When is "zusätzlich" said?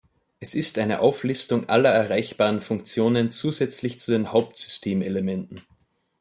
3.29-3.99